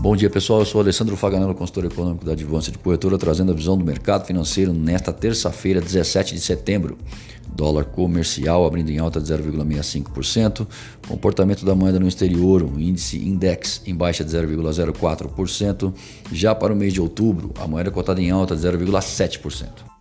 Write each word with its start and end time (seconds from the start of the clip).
Bom 0.00 0.14
dia 0.14 0.30
pessoal, 0.30 0.60
eu 0.60 0.64
sou 0.64 0.80
Alessandro 0.80 1.16
Faganello, 1.16 1.52
consultor 1.56 1.84
econômico 1.86 2.24
da 2.24 2.30
Advance 2.30 2.70
de 2.70 2.78
Corretora, 2.78 3.18
trazendo 3.18 3.50
a 3.50 3.54
visão 3.54 3.76
do 3.76 3.84
mercado 3.84 4.24
financeiro 4.24 4.72
nesta 4.72 5.12
terça-feira, 5.12 5.80
17 5.80 6.34
de 6.34 6.40
setembro. 6.40 6.96
Dólar 7.52 7.84
comercial 7.84 8.64
abrindo 8.64 8.90
em 8.90 8.98
alta 8.98 9.20
de 9.20 9.26
0,65%. 9.26 10.68
Comportamento 11.08 11.64
da 11.64 11.74
moeda 11.74 11.98
no 11.98 12.06
exterior, 12.06 12.62
o 12.62 12.78
índice 12.78 13.18
index 13.18 13.82
em 13.86 13.94
baixa 13.94 14.22
de 14.22 14.30
0,04%. 14.30 15.92
Já 16.30 16.54
para 16.54 16.72
o 16.72 16.76
mês 16.76 16.92
de 16.92 17.00
outubro, 17.00 17.52
a 17.58 17.66
moeda 17.66 17.90
cotada 17.90 18.22
em 18.22 18.30
alta 18.30 18.54
de 18.54 18.62
0,7%. 18.62 19.97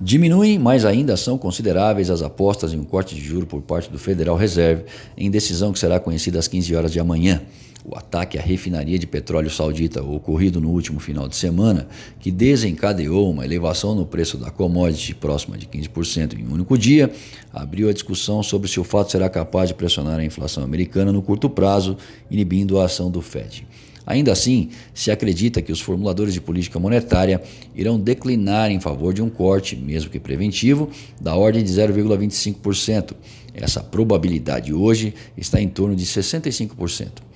Diminuem, 0.00 0.58
mas 0.58 0.86
ainda 0.86 1.14
são 1.14 1.36
consideráveis 1.36 2.08
as 2.08 2.22
apostas 2.22 2.72
em 2.72 2.78
um 2.78 2.84
corte 2.84 3.14
de 3.14 3.20
juro 3.20 3.46
por 3.46 3.60
parte 3.60 3.90
do 3.90 3.98
Federal 3.98 4.34
Reserve, 4.34 4.84
em 5.14 5.30
decisão 5.30 5.72
que 5.72 5.78
será 5.78 6.00
conhecida 6.00 6.38
às 6.38 6.48
15 6.48 6.74
horas 6.74 6.92
de 6.92 6.98
amanhã. 6.98 7.42
O 7.82 7.96
ataque 7.96 8.38
à 8.38 8.42
refinaria 8.42 8.98
de 8.98 9.06
petróleo 9.06 9.48
saudita 9.48 10.02
ocorrido 10.02 10.60
no 10.60 10.68
último 10.68 11.00
final 11.00 11.26
de 11.26 11.34
semana, 11.34 11.88
que 12.18 12.30
desencadeou 12.30 13.30
uma 13.30 13.44
elevação 13.44 13.94
no 13.94 14.04
preço 14.04 14.36
da 14.36 14.50
commodity 14.50 15.14
próxima 15.14 15.56
de 15.56 15.66
15% 15.66 16.38
em 16.38 16.46
um 16.46 16.52
único 16.52 16.76
dia, 16.76 17.10
abriu 17.50 17.88
a 17.88 17.92
discussão 17.92 18.42
sobre 18.42 18.68
se 18.68 18.78
o 18.78 18.84
fato 18.84 19.10
será 19.10 19.30
capaz 19.30 19.70
de 19.70 19.74
pressionar 19.74 20.20
a 20.20 20.24
inflação 20.24 20.62
americana 20.62 21.10
no 21.10 21.22
curto 21.22 21.48
prazo, 21.48 21.96
inibindo 22.30 22.78
a 22.78 22.84
ação 22.84 23.10
do 23.10 23.22
Fed. 23.22 23.66
Ainda 24.04 24.32
assim, 24.32 24.70
se 24.92 25.10
acredita 25.10 25.62
que 25.62 25.72
os 25.72 25.80
formuladores 25.80 26.34
de 26.34 26.40
política 26.40 26.78
monetária 26.78 27.40
irão 27.74 27.98
declinar 27.98 28.70
em 28.70 28.80
favor 28.80 29.14
de 29.14 29.22
um 29.22 29.30
corte, 29.30 29.74
mesmo 29.76 30.10
que 30.10 30.18
preventivo, 30.18 30.90
da 31.20 31.34
ordem 31.34 31.62
de 31.62 31.70
0,25%. 31.70 33.14
Essa 33.54 33.82
probabilidade 33.82 34.72
hoje 34.72 35.14
está 35.36 35.60
em 35.60 35.68
torno 35.68 35.94
de 35.96 36.04
65%. 36.04 37.29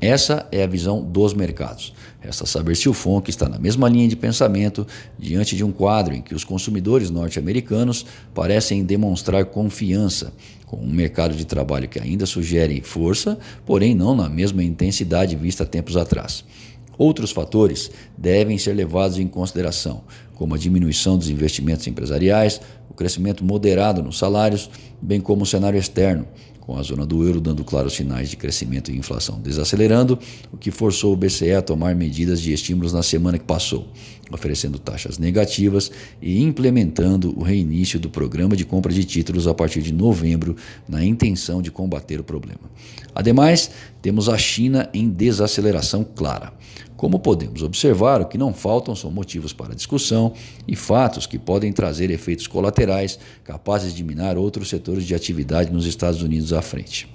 Essa 0.00 0.46
é 0.50 0.62
a 0.62 0.66
visão 0.66 1.02
dos 1.02 1.34
mercados. 1.34 1.92
Resta 2.20 2.46
saber 2.46 2.74
se 2.74 2.88
o 2.88 2.94
FONC 2.94 3.28
está 3.28 3.48
na 3.50 3.58
mesma 3.58 3.86
linha 3.86 4.08
de 4.08 4.16
pensamento 4.16 4.86
diante 5.18 5.54
de 5.54 5.62
um 5.62 5.70
quadro 5.70 6.14
em 6.14 6.22
que 6.22 6.34
os 6.34 6.42
consumidores 6.42 7.10
norte-americanos 7.10 8.06
parecem 8.34 8.82
demonstrar 8.82 9.44
confiança, 9.44 10.32
com 10.64 10.78
um 10.78 10.90
mercado 10.90 11.34
de 11.34 11.44
trabalho 11.44 11.86
que 11.88 12.00
ainda 12.00 12.24
sugere 12.24 12.80
força, 12.80 13.38
porém 13.66 13.94
não 13.94 14.14
na 14.14 14.28
mesma 14.28 14.64
intensidade 14.64 15.36
vista 15.36 15.66
tempos 15.66 15.98
atrás. 15.98 16.44
Outros 16.96 17.30
fatores 17.30 17.90
devem 18.16 18.56
ser 18.56 18.72
levados 18.72 19.18
em 19.18 19.26
consideração, 19.26 20.02
como 20.34 20.54
a 20.54 20.58
diminuição 20.58 21.18
dos 21.18 21.28
investimentos 21.28 21.86
empresariais, 21.86 22.60
o 22.88 22.94
crescimento 22.94 23.44
moderado 23.44 24.02
nos 24.02 24.18
salários, 24.18 24.70
bem 25.00 25.20
como 25.20 25.42
o 25.42 25.46
cenário 25.46 25.78
externo, 25.78 26.26
com 26.70 26.78
a 26.78 26.82
zona 26.84 27.04
do 27.04 27.26
euro 27.26 27.40
dando 27.40 27.64
claros 27.64 27.94
sinais 27.94 28.30
de 28.30 28.36
crescimento 28.36 28.92
e 28.92 28.96
inflação 28.96 29.40
desacelerando, 29.40 30.16
o 30.52 30.56
que 30.56 30.70
forçou 30.70 31.12
o 31.12 31.16
BCE 31.16 31.50
a 31.50 31.60
tomar 31.60 31.96
medidas 31.96 32.40
de 32.40 32.52
estímulos 32.52 32.92
na 32.92 33.02
semana 33.02 33.40
que 33.40 33.44
passou, 33.44 33.88
oferecendo 34.30 34.78
taxas 34.78 35.18
negativas 35.18 35.90
e 36.22 36.40
implementando 36.40 37.36
o 37.36 37.42
reinício 37.42 37.98
do 37.98 38.08
programa 38.08 38.54
de 38.54 38.64
compra 38.64 38.92
de 38.92 39.02
títulos 39.02 39.48
a 39.48 39.54
partir 39.54 39.82
de 39.82 39.92
novembro, 39.92 40.54
na 40.88 41.04
intenção 41.04 41.60
de 41.60 41.72
combater 41.72 42.20
o 42.20 42.24
problema. 42.24 42.70
Ademais, 43.12 43.72
temos 44.00 44.28
a 44.28 44.38
China 44.38 44.88
em 44.94 45.08
desaceleração 45.08 46.04
clara. 46.04 46.52
Como 47.00 47.18
podemos 47.18 47.62
observar, 47.62 48.20
o 48.20 48.26
que 48.26 48.36
não 48.36 48.52
faltam 48.52 48.94
são 48.94 49.10
motivos 49.10 49.54
para 49.54 49.74
discussão 49.74 50.34
e 50.68 50.76
fatos 50.76 51.26
que 51.26 51.38
podem 51.38 51.72
trazer 51.72 52.10
efeitos 52.10 52.46
colaterais 52.46 53.18
capazes 53.42 53.94
de 53.94 54.04
minar 54.04 54.36
outros 54.36 54.68
setores 54.68 55.06
de 55.06 55.14
atividade 55.14 55.72
nos 55.72 55.86
Estados 55.86 56.20
Unidos 56.20 56.52
à 56.52 56.60
frente. 56.60 57.08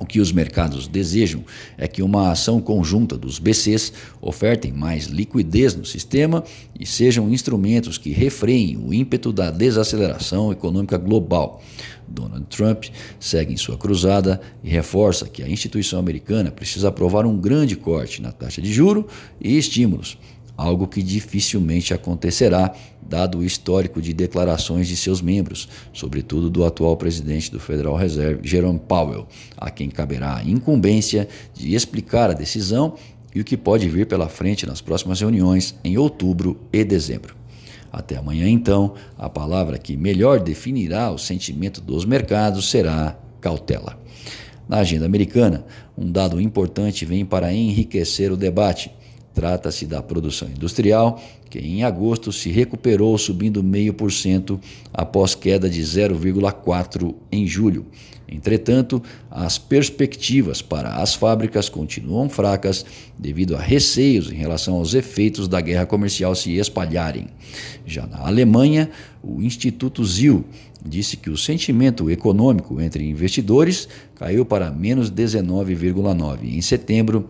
O 0.00 0.04
que 0.04 0.20
os 0.20 0.32
mercados 0.32 0.88
desejam 0.88 1.44
é 1.78 1.86
que 1.86 2.02
uma 2.02 2.32
ação 2.32 2.60
conjunta 2.60 3.16
dos 3.16 3.38
BCs 3.38 3.92
ofertem 4.20 4.72
mais 4.72 5.06
liquidez 5.06 5.74
no 5.74 5.84
sistema 5.84 6.42
e 6.78 6.84
sejam 6.84 7.30
instrumentos 7.30 7.96
que 7.96 8.10
refreiem 8.10 8.76
o 8.76 8.92
ímpeto 8.92 9.32
da 9.32 9.50
desaceleração 9.50 10.50
econômica 10.50 10.98
global. 10.98 11.62
Donald 12.08 12.46
Trump 12.46 12.84
segue 13.20 13.54
em 13.54 13.56
sua 13.56 13.78
cruzada 13.78 14.40
e 14.62 14.68
reforça 14.68 15.28
que 15.28 15.42
a 15.42 15.48
instituição 15.48 15.98
americana 15.98 16.50
precisa 16.50 16.88
aprovar 16.88 17.24
um 17.24 17.38
grande 17.38 17.76
corte 17.76 18.20
na 18.20 18.32
taxa 18.32 18.60
de 18.60 18.72
juro 18.72 19.06
e 19.40 19.56
estímulos 19.56 20.18
algo 20.56 20.86
que 20.86 21.02
dificilmente 21.02 21.92
acontecerá, 21.92 22.74
dado 23.02 23.38
o 23.38 23.44
histórico 23.44 24.00
de 24.00 24.12
declarações 24.12 24.88
de 24.88 24.96
seus 24.96 25.20
membros, 25.20 25.68
sobretudo 25.92 26.48
do 26.48 26.64
atual 26.64 26.96
presidente 26.96 27.50
do 27.50 27.60
Federal 27.60 27.96
Reserve, 27.96 28.46
Jerome 28.46 28.78
Powell, 28.78 29.26
a 29.56 29.70
quem 29.70 29.90
caberá 29.90 30.36
a 30.36 30.44
incumbência 30.44 31.28
de 31.52 31.74
explicar 31.74 32.30
a 32.30 32.34
decisão 32.34 32.94
e 33.34 33.40
o 33.40 33.44
que 33.44 33.56
pode 33.56 33.88
vir 33.88 34.06
pela 34.06 34.28
frente 34.28 34.64
nas 34.64 34.80
próximas 34.80 35.20
reuniões 35.20 35.74
em 35.82 35.98
outubro 35.98 36.58
e 36.72 36.84
dezembro. 36.84 37.34
Até 37.92 38.16
amanhã, 38.16 38.48
então, 38.48 38.94
a 39.16 39.28
palavra 39.28 39.78
que 39.78 39.96
melhor 39.96 40.40
definirá 40.40 41.10
o 41.10 41.18
sentimento 41.18 41.80
dos 41.80 42.04
mercados 42.04 42.68
será 42.68 43.16
cautela. 43.40 43.98
Na 44.68 44.78
agenda 44.78 45.04
americana, 45.04 45.64
um 45.96 46.10
dado 46.10 46.40
importante 46.40 47.04
vem 47.04 47.24
para 47.24 47.52
enriquecer 47.52 48.32
o 48.32 48.36
debate 48.36 48.90
Trata-se 49.34 49.84
da 49.84 50.00
produção 50.00 50.48
industrial, 50.48 51.20
que 51.50 51.58
em 51.58 51.82
agosto 51.82 52.32
se 52.32 52.50
recuperou 52.50 53.18
subindo 53.18 53.62
0,5% 53.62 54.60
após 54.92 55.34
queda 55.34 55.68
de 55.68 55.82
0,4% 55.82 57.14
em 57.32 57.46
julho. 57.46 57.84
Entretanto, 58.28 59.02
as 59.30 59.58
perspectivas 59.58 60.62
para 60.62 60.96
as 60.96 61.14
fábricas 61.14 61.68
continuam 61.68 62.28
fracas 62.28 62.84
devido 63.18 63.54
a 63.54 63.60
receios 63.60 64.32
em 64.32 64.36
relação 64.36 64.74
aos 64.74 64.94
efeitos 64.94 65.46
da 65.46 65.60
guerra 65.60 65.84
comercial 65.84 66.34
se 66.34 66.56
espalharem. 66.56 67.26
Já 67.84 68.06
na 68.06 68.26
Alemanha, 68.26 68.90
o 69.22 69.42
Instituto 69.42 70.04
ZIL 70.04 70.44
disse 70.84 71.16
que 71.16 71.30
o 71.30 71.36
sentimento 71.36 72.10
econômico 72.10 72.80
entre 72.80 73.08
investidores 73.08 73.88
caiu 74.14 74.44
para 74.44 74.70
menos 74.70 75.10
19,9 75.10 76.44
em 76.44 76.60
setembro 76.60 77.28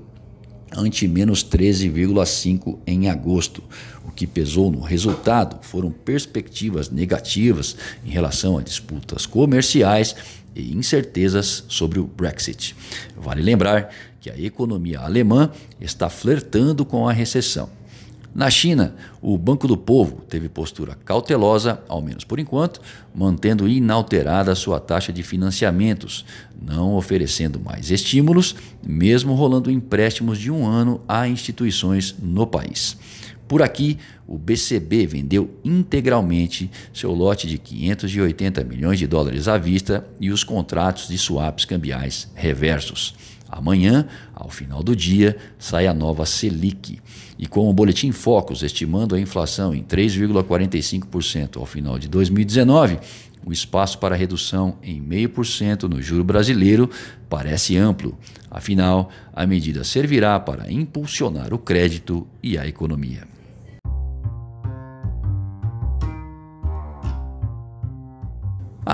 ante 0.77 1.07
menos 1.09 1.45
13,5 1.45 2.79
em 2.87 3.09
agosto. 3.09 3.63
O 4.07 4.11
que 4.11 4.27
pesou 4.27 4.71
no 4.71 4.81
resultado 4.81 5.59
foram 5.63 5.91
perspectivas 5.91 6.91
negativas 6.91 7.77
em 8.05 8.11
relação 8.11 8.59
a 8.59 8.63
disputas 8.63 9.27
comerciais 9.27 10.15
e 10.55 10.77
incertezas 10.77 11.65
sobre 11.69 11.99
o 11.99 12.05
Brexit. 12.05 12.77
Vale 13.17 13.43
lembrar 13.43 13.91
que 14.21 14.31
a 14.31 14.39
economia 14.39 15.01
alemã 15.01 15.51
está 15.81 16.09
flertando 16.09 16.85
com 16.85 17.09
a 17.09 17.13
recessão. 17.13 17.69
Na 18.35 18.51
China, 18.51 18.97
o 19.23 19.39
Banco 19.39 19.69
do 19.69 19.77
Povo 19.77 20.23
teve 20.29 20.49
postura 20.49 20.99
cautelosa, 21.05 21.81
ao 21.89 22.03
menos 22.03 22.25
por 22.25 22.41
enquanto, 22.41 22.81
mantendo 23.15 23.69
inalterada 23.69 24.57
sua 24.57 24.81
taxa 24.81 25.13
de 25.13 25.23
financiamentos, 25.23 26.25
não 26.61 26.97
oferecendo 26.97 27.61
mais 27.61 27.93
estímulos, 27.93 28.57
mesmo 28.85 29.35
rolando 29.35 29.71
empréstimos 29.71 30.37
de 30.37 30.51
um 30.51 30.67
ano 30.67 31.01
a 31.07 31.29
instituições 31.29 32.17
no 32.21 32.45
país. 32.45 32.97
Por 33.47 33.63
aqui, 33.63 33.99
o 34.27 34.37
BCB 34.37 35.07
vendeu 35.07 35.49
integralmente 35.65 36.69
seu 36.93 37.13
lote 37.13 37.47
de 37.47 37.57
580 37.57 38.65
milhões 38.65 38.99
de 38.99 39.07
dólares 39.07 39.47
à 39.47 39.57
vista 39.57 40.05
e 40.19 40.33
os 40.33 40.43
contratos 40.43 41.07
de 41.07 41.17
swaps 41.17 41.65
cambiais 41.65 42.29
reversos. 42.35 43.15
Amanhã, 43.49 44.07
ao 44.35 44.49
final 44.49 44.83
do 44.83 44.97
dia, 44.97 45.37
sai 45.59 45.87
a 45.87 45.95
nova 45.95 46.27
Selic. 46.27 46.99
E 47.39 47.47
com 47.47 47.69
o 47.69 47.73
boletim 47.73 48.13
Focus 48.13 48.63
estimando 48.63 49.15
a 49.15 49.21
inflação 49.21 49.75
em 49.75 49.83
3,45% 49.83 51.59
ao 51.59 51.67
final 51.67 51.99
de 51.99 52.09
2019, 52.09 52.99
o 53.45 53.53
espaço 53.53 53.99
para 53.99 54.17
redução 54.17 54.79
em 54.83 55.03
0,5% 55.03 55.83
no 55.83 56.01
juro 56.01 56.25
brasileiro 56.25 56.89
parece 57.29 57.77
amplo. 57.77 58.17
Afinal, 58.51 59.11
a 59.35 59.47
medida 59.47 59.85
servirá 59.85 60.41
para 60.41 60.73
impulsionar 60.73 61.53
o 61.53 61.59
crédito 61.59 62.27
e 62.43 62.57
a 62.57 62.67
economia. 62.67 63.34